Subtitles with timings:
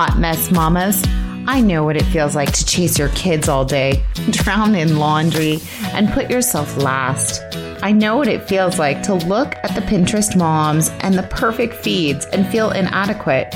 [0.00, 1.04] hot mess mamas.
[1.46, 5.58] I know what it feels like to chase your kids all day, drown in laundry,
[5.92, 7.42] and put yourself last.
[7.82, 11.74] I know what it feels like to look at the Pinterest moms and the perfect
[11.74, 13.50] feeds and feel inadequate.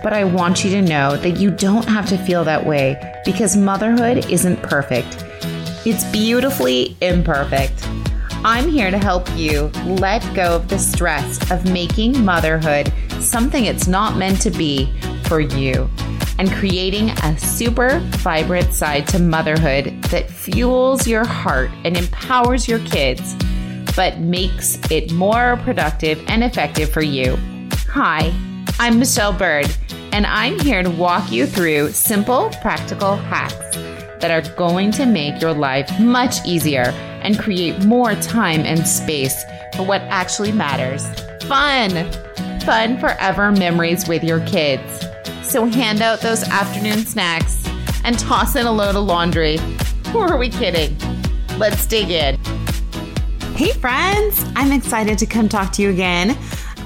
[0.00, 3.56] But I want you to know that you don't have to feel that way because
[3.56, 5.24] motherhood isn't perfect.
[5.84, 7.84] It's beautifully imperfect.
[8.44, 13.86] I'm here to help you let go of the stress of making motherhood something it's
[13.86, 14.88] not meant to be
[15.30, 15.88] for you
[16.40, 22.80] and creating a super vibrant side to motherhood that fuels your heart and empowers your
[22.80, 23.36] kids,
[23.94, 27.38] but makes it more productive and effective for you.
[27.90, 28.34] Hi,
[28.80, 29.70] I'm Michelle Byrd,
[30.10, 33.76] and I'm here to walk you through simple, practical hacks
[34.20, 36.88] that are going to make your life much easier
[37.22, 39.44] and create more time and space
[39.76, 41.06] for what actually matters.
[41.44, 42.10] Fun!
[42.62, 45.06] Fun forever memories with your kids.
[45.50, 47.68] So hand out those afternoon snacks
[48.04, 49.58] and toss in a load of laundry.
[50.12, 50.96] Who are we kidding?
[51.58, 52.36] Let's dig in.
[53.56, 54.44] Hey, friends!
[54.54, 56.38] I'm excited to come talk to you again.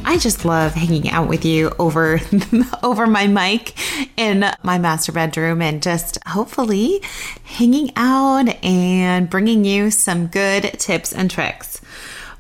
[0.07, 2.19] I just love hanging out with you over
[2.83, 3.75] over my mic
[4.17, 7.03] in my master bedroom and just hopefully
[7.43, 11.83] hanging out and bringing you some good tips and tricks.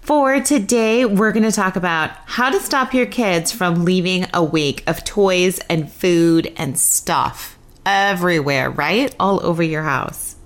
[0.05, 4.45] For today, we're going to talk about how to stop your kids from leaving a
[4.45, 9.17] wake of toys and food and stuff everywhere, right?
[9.19, 10.37] All over your house.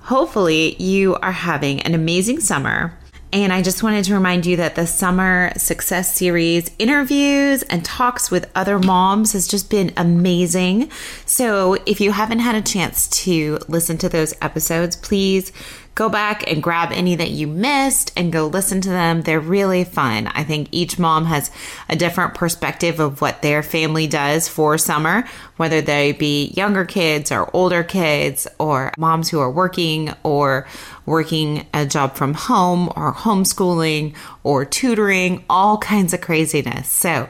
[0.00, 2.98] Hopefully, you are having an amazing summer
[3.34, 8.30] and I just wanted to remind you that the Summer Success Series interviews and talks
[8.30, 10.88] with other moms has just been amazing.
[11.26, 15.50] So if you haven't had a chance to listen to those episodes, please
[15.94, 19.22] go back and grab any that you missed and go listen to them.
[19.22, 20.26] They're really fun.
[20.28, 21.50] I think each mom has
[21.88, 25.24] a different perspective of what their family does for summer,
[25.56, 30.66] whether they be younger kids or older kids or moms who are working or
[31.06, 36.90] working a job from home or homeschooling or tutoring, all kinds of craziness.
[36.90, 37.28] So,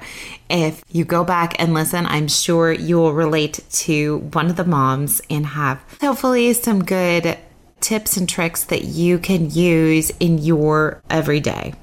[0.48, 4.64] if you go back and listen, I'm sure you will relate to one of the
[4.64, 7.38] moms and have hopefully some good
[7.80, 11.74] tips and tricks that you can use in your everyday.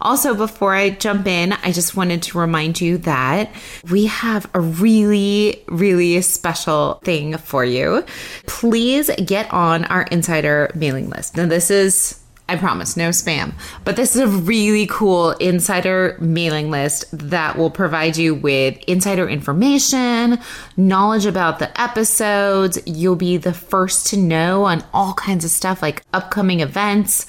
[0.00, 3.50] Also, before I jump in, I just wanted to remind you that
[3.90, 8.04] we have a really, really special thing for you.
[8.46, 11.36] Please get on our insider mailing list.
[11.36, 13.54] Now, this is I promise, no spam.
[13.84, 19.28] But this is a really cool insider mailing list that will provide you with insider
[19.28, 20.38] information,
[20.76, 22.78] knowledge about the episodes.
[22.86, 27.26] You'll be the first to know on all kinds of stuff like upcoming events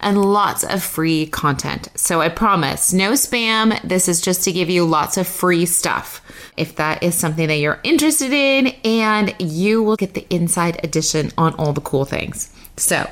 [0.00, 1.88] and lots of free content.
[1.94, 3.80] So I promise, no spam.
[3.82, 6.20] This is just to give you lots of free stuff.
[6.56, 11.30] If that is something that you're interested in, and you will get the inside edition
[11.38, 12.50] on all the cool things.
[12.76, 13.08] So,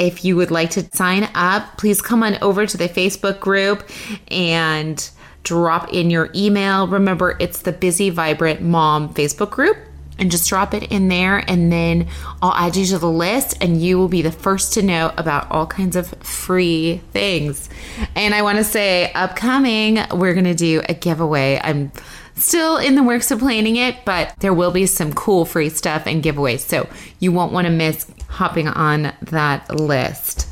[0.00, 3.88] if you would like to sign up, please come on over to the Facebook group
[4.28, 5.10] and
[5.44, 6.88] drop in your email.
[6.88, 9.76] Remember, it's the Busy Vibrant Mom Facebook group.
[10.18, 12.06] And just drop it in there, and then
[12.42, 15.50] I'll add you to the list, and you will be the first to know about
[15.50, 17.70] all kinds of free things.
[18.14, 21.58] And I want to say, upcoming, we're going to do a giveaway.
[21.64, 21.90] I'm
[22.36, 26.06] still in the works of planning it, but there will be some cool free stuff
[26.06, 26.60] and giveaways.
[26.60, 26.86] So
[27.18, 30.46] you won't want to miss hopping on that list.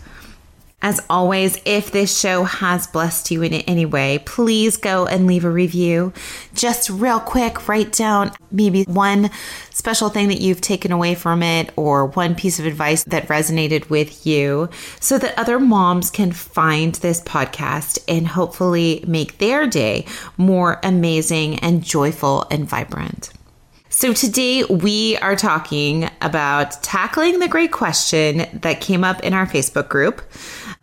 [0.80, 5.44] As always, if this show has blessed you in any way, please go and leave
[5.44, 6.12] a review.
[6.54, 9.28] Just real quick, write down maybe one
[9.70, 13.90] special thing that you've taken away from it or one piece of advice that resonated
[13.90, 14.68] with you
[15.00, 20.04] so that other moms can find this podcast and hopefully make their day
[20.36, 23.32] more amazing and joyful and vibrant.
[23.98, 29.44] So, today we are talking about tackling the great question that came up in our
[29.44, 30.22] Facebook group.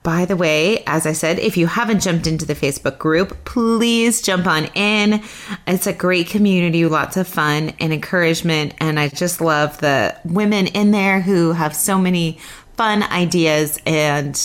[0.04, 4.22] By the way, as I said, if you haven't jumped into the Facebook group, please
[4.22, 5.24] jump on in.
[5.66, 8.74] It's a great community, lots of fun and encouragement.
[8.80, 12.38] And I just love the women in there who have so many
[12.76, 14.36] fun ideas and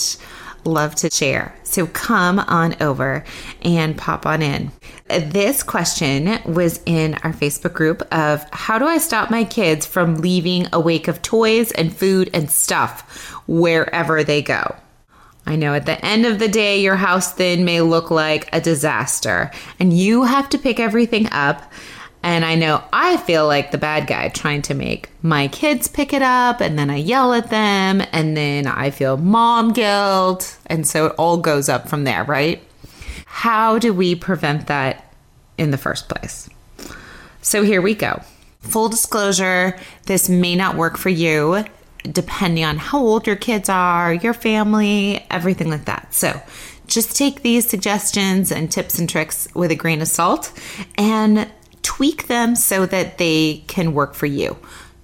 [0.65, 1.55] love to share.
[1.63, 3.23] So come on over
[3.61, 4.71] and pop on in.
[5.07, 10.15] This question was in our Facebook group of how do I stop my kids from
[10.15, 13.01] leaving a wake of toys and food and stuff
[13.47, 14.75] wherever they go?
[15.45, 18.61] I know at the end of the day, your house then may look like a
[18.61, 21.71] disaster and you have to pick everything up
[22.23, 26.13] and I know I feel like the bad guy trying to make my kids pick
[26.13, 30.57] it up, and then I yell at them, and then I feel mom guilt.
[30.67, 32.61] And so it all goes up from there, right?
[33.25, 35.13] How do we prevent that
[35.57, 36.49] in the first place?
[37.41, 38.21] So here we go.
[38.61, 41.65] Full disclosure, this may not work for you
[42.03, 46.13] depending on how old your kids are, your family, everything like that.
[46.13, 46.41] So
[46.87, 50.51] just take these suggestions and tips and tricks with a grain of salt
[50.97, 51.49] and
[52.01, 54.57] tweak them so that they can work for you.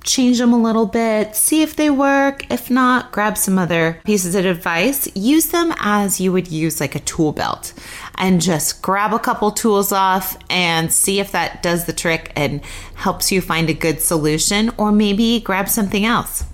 [0.03, 2.51] Change them a little bit, see if they work.
[2.51, 5.07] If not, grab some other pieces of advice.
[5.15, 7.71] Use them as you would use like a tool belt
[8.15, 12.61] and just grab a couple tools off and see if that does the trick and
[12.95, 16.45] helps you find a good solution, or maybe grab something else.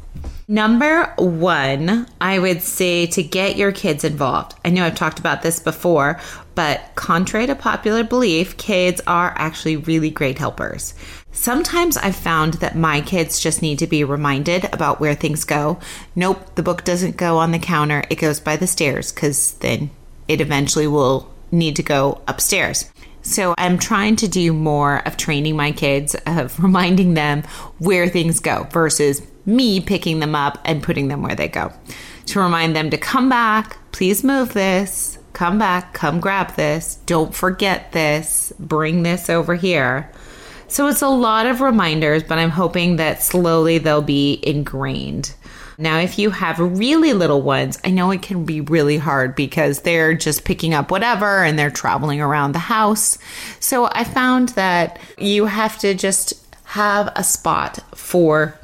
[0.53, 4.53] Number one, I would say to get your kids involved.
[4.63, 6.19] I know I've talked about this before,
[6.53, 10.94] but contrary to popular belief, kids are actually really great helpers.
[11.31, 15.79] Sometimes I've found that my kids just need to be reminded about where things go.
[16.15, 19.89] Nope, the book doesn't go on the counter, it goes by the stairs because then
[20.27, 22.91] it eventually will need to go upstairs.
[23.23, 27.41] So I'm trying to do more of training my kids, of reminding them
[27.79, 31.71] where things go versus me picking them up and putting them where they go.
[32.27, 37.35] To remind them to come back, please move this, come back, come grab this, don't
[37.35, 40.09] forget this, bring this over here.
[40.67, 45.35] So it's a lot of reminders, but I'm hoping that slowly they'll be ingrained.
[45.77, 49.81] Now, if you have really little ones, I know it can be really hard because
[49.81, 53.17] they're just picking up whatever and they're traveling around the house.
[53.59, 56.33] So I found that you have to just
[56.65, 58.57] have a spot for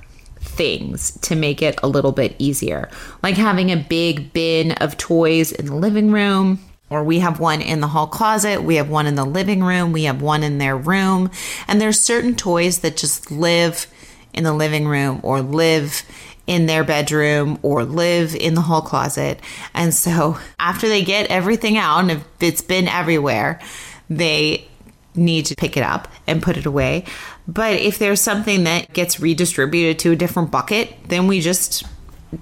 [0.59, 2.89] things to make it a little bit easier,
[3.23, 6.59] like having a big bin of toys in the living room.
[6.89, 9.93] Or we have one in the hall closet, we have one in the living room,
[9.93, 11.29] we have one in their room.
[11.67, 13.85] And there's certain toys that just live
[14.33, 16.03] in the living room or live
[16.47, 19.39] in their bedroom or live in the hall closet.
[19.75, 23.61] And so after they get everything out, and if it's been everywhere,
[24.09, 24.67] they
[25.19, 27.05] need to pick it up and put it away.
[27.47, 31.83] But if there's something that gets redistributed to a different bucket, then we just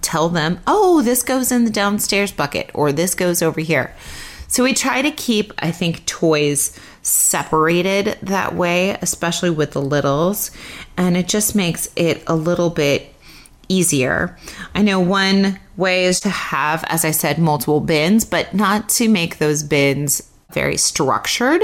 [0.02, 3.94] tell them, oh, this goes in the downstairs bucket or this goes over here.
[4.50, 10.52] So we try to keep, I think, toys separated that way, especially with the littles.
[10.96, 13.14] And it just makes it a little bit
[13.70, 14.38] easier.
[14.74, 19.10] I know one way is to have, as I said, multiple bins, but not to
[19.10, 21.62] make those bins very structured.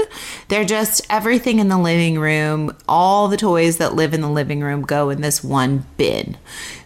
[0.48, 4.60] They're just everything in the living room, all the toys that live in the living
[4.60, 6.36] room go in this one bin.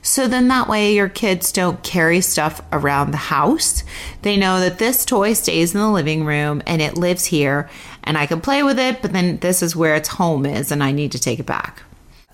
[0.01, 3.83] So then that way your kids don't carry stuff around the house.
[4.23, 7.69] They know that this toy stays in the living room and it lives here
[8.05, 10.83] and I can play with it, but then this is where its home is and
[10.83, 11.83] I need to take it back.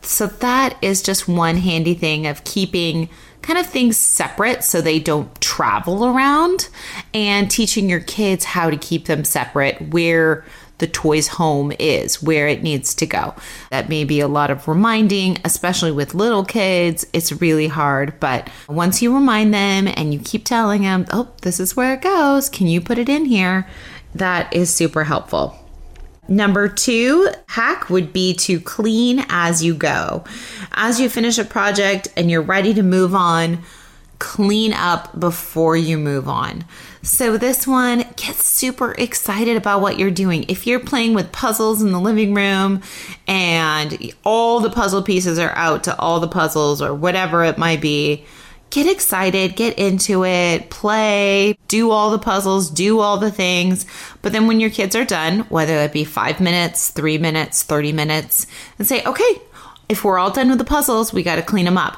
[0.02, 3.08] So that is just one handy thing of keeping
[3.44, 6.68] kind of things separate so they don't travel around
[7.12, 10.44] and teaching your kids how to keep them separate where
[10.78, 13.34] the toy's home is, where it needs to go.
[13.70, 17.06] That may be a lot of reminding, especially with little kids.
[17.12, 21.60] It's really hard, but once you remind them and you keep telling them, oh, this
[21.60, 23.68] is where it goes, can you put it in here?
[24.14, 25.63] That is super helpful.
[26.28, 30.24] Number two hack would be to clean as you go.
[30.72, 33.62] As you finish a project and you're ready to move on,
[34.18, 36.64] clean up before you move on.
[37.02, 40.46] So, this one, get super excited about what you're doing.
[40.48, 42.80] If you're playing with puzzles in the living room
[43.28, 47.82] and all the puzzle pieces are out to all the puzzles or whatever it might
[47.82, 48.24] be,
[48.74, 53.86] get excited, get into it, play, do all the puzzles, do all the things.
[54.20, 57.92] But then when your kids are done, whether it be five minutes, three minutes, 30
[57.92, 59.40] minutes, and say, okay,
[59.88, 61.96] if we're all done with the puzzles, we got to clean them up.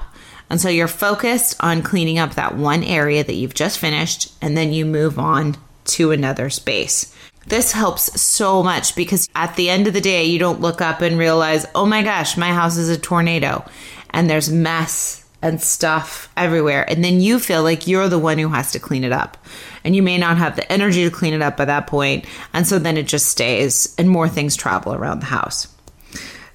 [0.51, 4.55] And so you're focused on cleaning up that one area that you've just finished, and
[4.55, 5.57] then you move on
[5.87, 7.17] to another space.
[7.47, 11.01] This helps so much because at the end of the day, you don't look up
[11.01, 13.65] and realize, oh my gosh, my house is a tornado
[14.11, 16.89] and there's mess and stuff everywhere.
[16.91, 19.39] And then you feel like you're the one who has to clean it up.
[19.85, 22.25] And you may not have the energy to clean it up by that point.
[22.53, 25.69] And so then it just stays and more things travel around the house.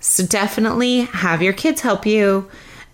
[0.02, 2.50] So definitely have your kids help you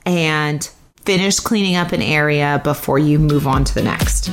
[0.06, 0.64] and
[1.04, 4.28] finish cleaning up an area before you move on to the next.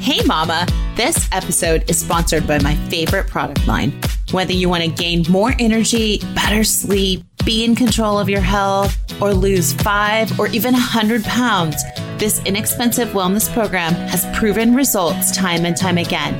[0.00, 0.66] Hey, Mama!
[0.96, 4.00] This episode is sponsored by my favorite product line.
[4.30, 8.96] Whether you want to gain more energy, better sleep, be in control of your health,
[9.20, 11.82] or lose five or even 100 pounds,
[12.18, 16.34] this inexpensive wellness program has proven results time and time again.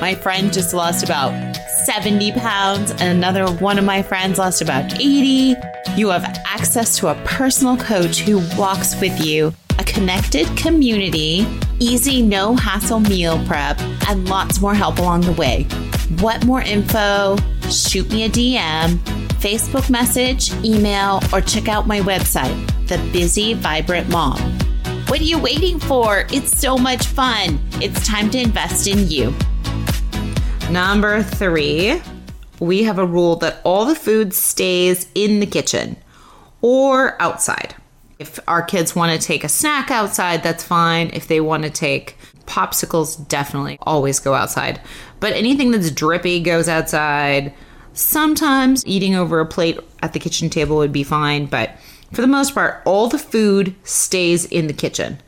[0.00, 4.94] My friend just lost about 70 pounds, and another one of my friends lost about
[4.94, 5.56] 80.
[5.96, 11.44] You have access to a personal coach who walks with you a connected community,
[11.80, 15.64] easy, no hassle meal prep, and lots more help along the way.
[16.20, 17.36] What more info?
[17.68, 22.56] Shoot me a DM Facebook message, email, or check out my website,
[22.88, 24.40] The Busy Vibrant Mom.
[25.08, 26.24] What are you waiting for?
[26.32, 27.60] It's so much fun.
[27.72, 29.34] It's time to invest in you.
[30.70, 32.00] Number three,
[32.58, 35.98] we have a rule that all the food stays in the kitchen
[36.62, 37.74] or outside.
[38.18, 41.10] If our kids want to take a snack outside, that's fine.
[41.12, 44.80] If they want to take popsicles, definitely always go outside.
[45.20, 47.52] But anything that's drippy goes outside.
[47.94, 51.70] Sometimes eating over a plate at the kitchen table would be fine, but
[52.12, 55.18] for the most part, all the food stays in the kitchen.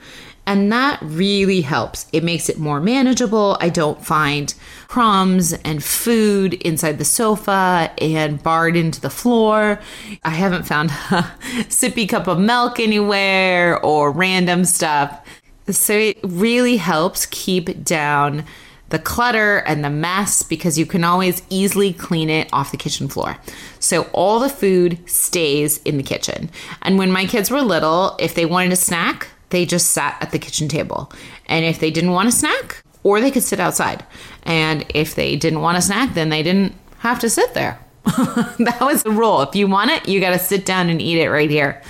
[0.49, 2.07] And that really helps.
[2.13, 3.57] It makes it more manageable.
[3.61, 4.53] I don't find
[4.87, 9.81] crumbs and food inside the sofa and barred into the floor.
[10.25, 10.93] I haven't found a
[11.69, 15.21] sippy cup of milk anywhere or random stuff.
[15.69, 18.45] So it really helps keep down
[18.89, 23.09] the clutter and the mess because you can always easily clean it off the kitchen
[23.09, 23.37] floor.
[23.81, 26.51] So all the food stays in the kitchen.
[26.83, 30.31] And when my kids were little, if they wanted a snack, they just sat at
[30.31, 31.13] the kitchen table.
[31.47, 34.05] And if they didn't want a snack, or they could sit outside.
[34.43, 37.79] And if they didn't want a snack, then they didn't have to sit there.
[38.05, 39.43] that was the rule.
[39.43, 41.81] If you want it, you got to sit down and eat it right here.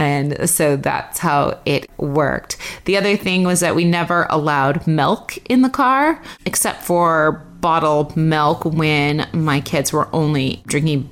[0.00, 2.56] And so that's how it worked.
[2.86, 8.16] The other thing was that we never allowed milk in the car, except for bottled
[8.16, 11.10] milk when my kids were only drinking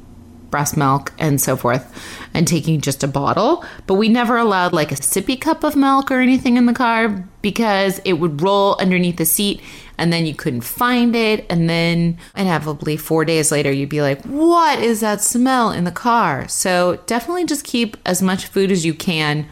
[0.50, 1.92] breast milk and so forth
[2.34, 3.64] and taking just a bottle.
[3.86, 7.24] But we never allowed like a sippy cup of milk or anything in the car
[7.42, 9.60] because it would roll underneath the seat
[9.98, 11.44] and then you couldn't find it.
[11.50, 15.92] And then inevitably, four days later, you'd be like, what is that smell in the
[15.92, 16.48] car?
[16.48, 19.46] So definitely just keep as much food as you can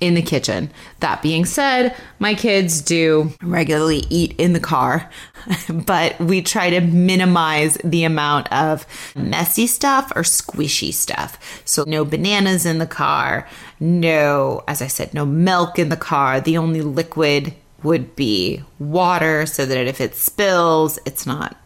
[0.00, 0.70] in the kitchen.
[1.00, 5.10] That being said, my kids do regularly eat in the car,
[5.70, 11.62] but we try to minimize the amount of messy stuff or squishy stuff.
[11.64, 13.48] So, no bananas in the car,
[13.80, 16.40] no, as I said, no milk in the car.
[16.40, 21.56] The only liquid would be water so that if it spills, it's not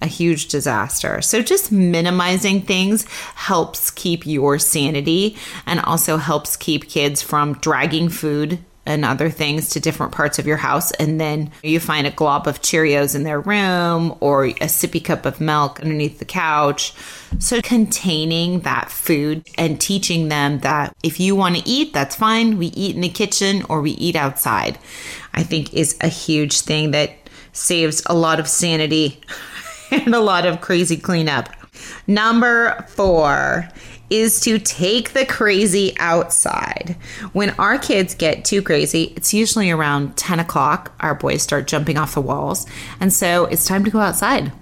[0.00, 1.20] a huge disaster.
[1.22, 5.36] So just minimizing things helps keep your sanity
[5.66, 10.46] and also helps keep kids from dragging food and other things to different parts of
[10.46, 10.92] your house.
[10.92, 15.26] And then you find a glob of Cheerios in their room or a sippy cup
[15.26, 16.94] of milk underneath the couch.
[17.38, 22.56] So containing that food and teaching them that if you want to eat, that's fine.
[22.56, 24.78] We eat in the kitchen or we eat outside,
[25.34, 27.10] I think is a huge thing that
[27.52, 29.20] saves a lot of sanity
[29.90, 31.48] and a lot of crazy cleanup.
[32.06, 33.68] Number four
[34.10, 36.96] is to take the crazy outside.
[37.32, 40.92] When our kids get too crazy, it's usually around 10 o'clock.
[41.00, 42.66] Our boys start jumping off the walls.
[43.00, 44.52] And so it's time to go outside.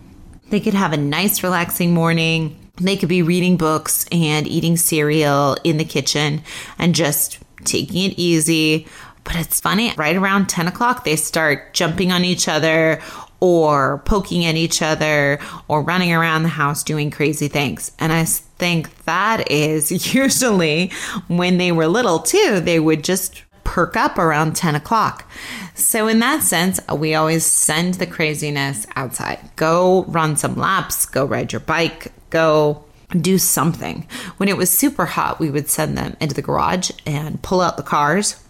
[0.51, 2.57] They could have a nice, relaxing morning.
[2.77, 6.43] They could be reading books and eating cereal in the kitchen
[6.79, 8.87] and just taking it easy.
[9.25, 13.01] But it's funny, right around 10 o'clock, they start jumping on each other
[13.41, 15.39] or poking at each other
[15.69, 17.93] or running around the house doing crazy things.
[17.99, 20.93] And I think that is usually
[21.29, 25.29] when they were little too, they would just perk up around 10 o'clock.
[25.75, 29.39] So, in that sense, we always send the craziness outside.
[29.57, 32.85] Go run some laps, go ride your bike, go
[33.21, 34.07] do something.
[34.39, 37.77] When it was super hot, we would send them into the garage and pull out
[37.77, 38.43] the cars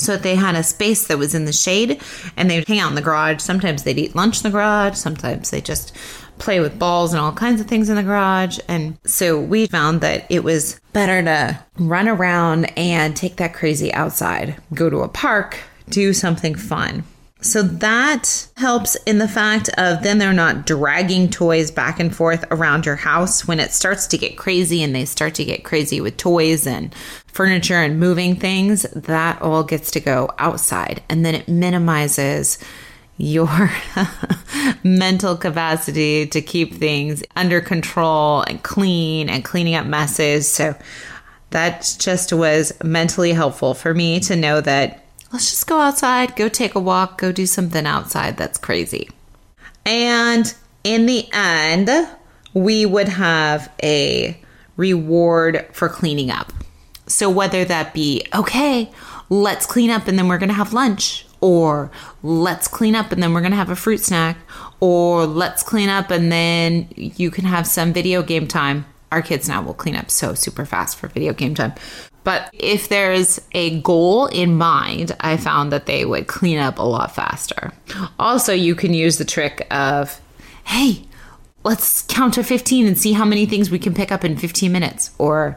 [0.00, 2.00] so they had a space that was in the shade
[2.36, 3.40] and they'd hang out in the garage.
[3.40, 4.96] Sometimes they'd eat lunch in the garage.
[4.96, 5.94] Sometimes they just
[6.38, 8.58] play with balls and all kinds of things in the garage.
[8.66, 13.92] And so we found that it was better to run around and take that crazy
[13.92, 15.58] outside, go to a park,
[15.90, 17.04] do something fun.
[17.42, 22.44] So that helps in the fact of then they're not dragging toys back and forth
[22.50, 26.00] around your house when it starts to get crazy and they start to get crazy
[26.00, 26.94] with toys and
[27.26, 28.82] furniture and moving things.
[28.82, 32.58] That all gets to go outside and then it minimizes
[33.16, 33.70] your
[34.82, 40.48] mental capacity to keep things under control and clean and cleaning up messes.
[40.48, 40.74] So
[41.50, 46.48] that just was mentally helpful for me to know that let's just go outside, go
[46.48, 49.08] take a walk, go do something outside that's crazy.
[49.86, 50.52] And
[50.84, 51.90] in the end,
[52.54, 54.38] we would have a
[54.76, 56.52] reward for cleaning up.
[57.06, 58.90] So, whether that be, okay,
[59.28, 61.90] let's clean up and then we're going to have lunch, or
[62.22, 64.36] let's clean up and then we're going to have a fruit snack,
[64.78, 68.86] or let's clean up and then you can have some video game time.
[69.10, 71.72] Our kids now will clean up so super fast for video game time.
[72.22, 76.82] But if there's a goal in mind, I found that they would clean up a
[76.82, 77.72] lot faster.
[78.18, 80.20] Also, you can use the trick of,
[80.64, 81.04] hey,
[81.64, 84.70] let's count to 15 and see how many things we can pick up in 15
[84.70, 85.10] minutes.
[85.18, 85.56] Or,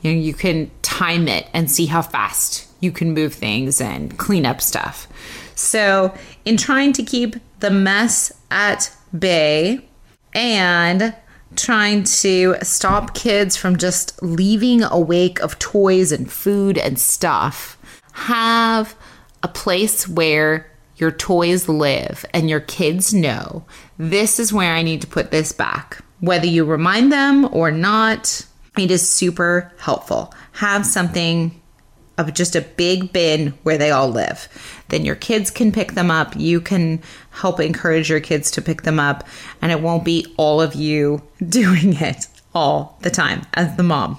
[0.00, 4.18] you know, you can time it and see how fast you can move things and
[4.18, 5.06] clean up stuff.
[5.54, 6.12] So,
[6.44, 9.86] in trying to keep the mess at bay
[10.34, 11.14] and
[11.56, 17.78] trying to stop kids from just leaving a wake of toys and food and stuff,
[18.12, 18.94] have
[19.42, 23.64] a place where your toys live and your kids know
[23.98, 25.98] this is where I need to put this back.
[26.20, 28.46] Whether you remind them or not,
[28.78, 30.34] it is super helpful.
[30.52, 31.61] Have something
[32.28, 34.48] of just a big bin where they all live.
[34.88, 36.34] Then your kids can pick them up.
[36.36, 39.26] You can help encourage your kids to pick them up,
[39.60, 44.18] and it won't be all of you doing it all the time as the mom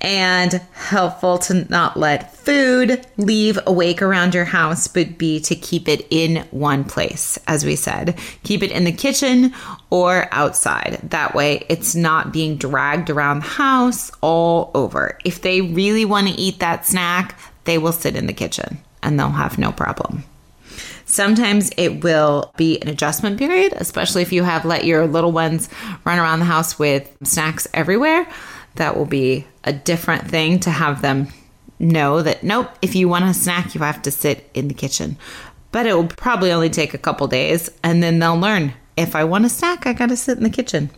[0.00, 5.88] and helpful to not let food leave awake around your house, but be to keep
[5.88, 8.18] it in one place, as we said.
[8.42, 9.52] Keep it in the kitchen
[9.90, 11.00] or outside.
[11.04, 15.18] That way, it's not being dragged around the house all over.
[15.24, 19.18] If they really want to eat that snack, they will sit in the kitchen and
[19.18, 20.24] they'll have no problem.
[21.04, 25.68] Sometimes it will be an adjustment period, especially if you have let your little ones
[26.04, 28.28] run around the house with snacks everywhere
[28.74, 31.28] that will be a different thing to have them
[31.78, 35.16] know that nope, if you want a snack, you have to sit in the kitchen.
[35.70, 39.24] But it will probably only take a couple days and then they'll learn if I
[39.24, 40.90] want a snack, I got to sit in the kitchen.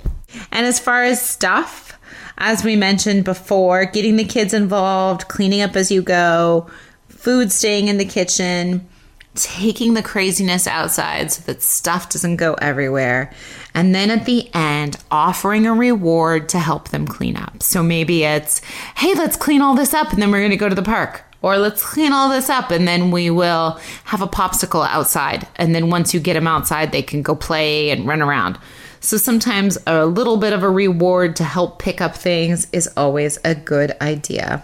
[0.51, 1.99] And as far as stuff,
[2.39, 6.71] as we mentioned before, getting the kids involved, cleaning up as you go,
[7.09, 8.89] food staying in the kitchen,
[9.35, 13.33] taking the craziness outside so that stuff doesn't go everywhere.
[13.75, 17.63] And then at the end, offering a reward to help them clean up.
[17.63, 18.61] So maybe it's,
[18.97, 21.23] hey, let's clean all this up and then we're going to go to the park.
[21.43, 25.49] Or let's clean all this up and then we will have a popsicle outside.
[25.57, 28.59] And then once you get them outside, they can go play and run around.
[29.01, 33.39] So sometimes a little bit of a reward to help pick up things is always
[33.45, 34.63] a good idea.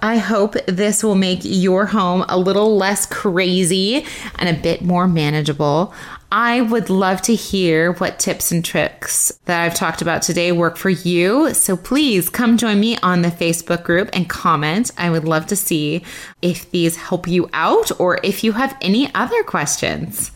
[0.00, 4.06] I hope this will make your home a little less crazy
[4.38, 5.92] and a bit more manageable.
[6.30, 10.76] I would love to hear what tips and tricks that I've talked about today work
[10.76, 11.54] for you.
[11.54, 14.90] So please come join me on the Facebook group and comment.
[14.98, 16.04] I would love to see
[16.42, 20.30] if these help you out or if you have any other questions.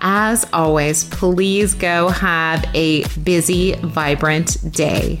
[0.00, 5.20] As always, please go have a busy, vibrant day.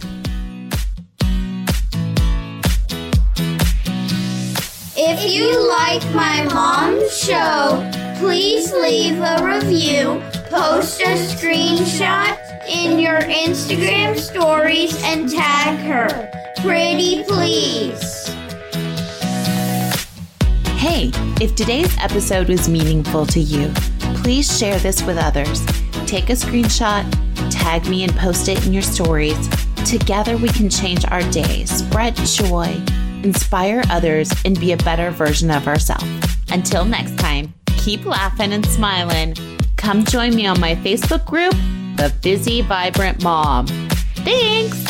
[4.96, 12.36] If you like my mom's show, please leave a review, post a screenshot
[12.68, 16.30] in your Instagram stories, and tag her.
[16.60, 18.28] Pretty please.
[20.76, 23.72] Hey, if today's episode was meaningful to you,
[24.22, 25.64] please share this with others.
[26.06, 27.10] Take a screenshot,
[27.50, 29.48] tag me, and post it in your stories.
[29.88, 32.68] Together, we can change our day, spread joy,
[33.24, 36.04] inspire others, and be a better version of ourselves.
[36.50, 39.34] Until next time, keep laughing and smiling.
[39.76, 41.54] Come join me on my Facebook group,
[41.96, 43.66] The Busy Vibrant Mom.
[44.16, 44.89] Thanks.